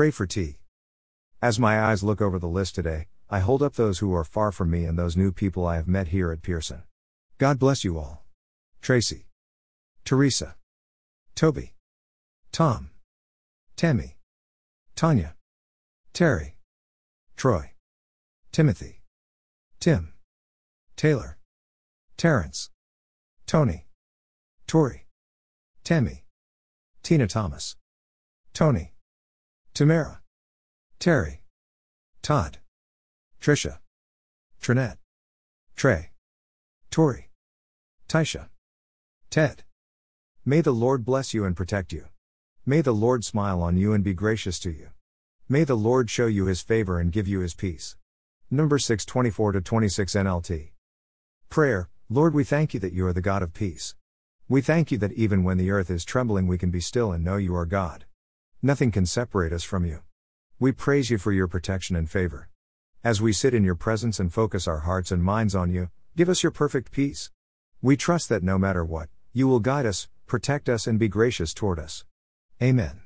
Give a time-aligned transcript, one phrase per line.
[0.00, 0.56] Pray for T.
[1.42, 4.50] As my eyes look over the list today, I hold up those who are far
[4.50, 6.84] from me and those new people I have met here at Pearson.
[7.36, 8.24] God bless you all.
[8.80, 9.26] Tracy.
[10.06, 10.56] Teresa.
[11.34, 11.74] Toby.
[12.50, 12.92] Tom.
[13.76, 14.16] Tammy.
[14.96, 15.36] Tanya.
[16.14, 16.56] Terry.
[17.36, 17.72] Troy.
[18.52, 19.02] Timothy.
[19.80, 20.14] Tim.
[20.96, 21.36] Taylor.
[22.16, 22.70] Terrence.
[23.46, 23.86] Tony.
[24.66, 25.04] Tori.
[25.84, 26.24] Tammy.
[27.02, 27.76] Tina Thomas.
[28.54, 28.94] Tony.
[29.80, 30.20] Tamara.
[30.98, 31.40] Terry.
[32.20, 32.58] Todd.
[33.40, 33.78] Trisha.
[34.60, 34.98] Trinette.
[35.74, 36.10] Trey.
[36.90, 37.30] Tori.
[38.06, 38.50] Tisha.
[39.30, 39.64] Ted.
[40.44, 42.04] May the Lord bless you and protect you.
[42.66, 44.90] May the Lord smile on you and be gracious to you.
[45.48, 47.96] May the Lord show you his favor and give you his peace.
[48.50, 50.72] Number 624 to 26 NLT.
[51.48, 53.94] Prayer Lord, we thank you that you are the God of peace.
[54.46, 57.24] We thank you that even when the earth is trembling, we can be still and
[57.24, 58.04] know you are God.
[58.62, 60.00] Nothing can separate us from you.
[60.58, 62.50] We praise you for your protection and favor.
[63.02, 66.28] As we sit in your presence and focus our hearts and minds on you, give
[66.28, 67.30] us your perfect peace.
[67.80, 71.54] We trust that no matter what, you will guide us, protect us, and be gracious
[71.54, 72.04] toward us.
[72.60, 73.00] Amen.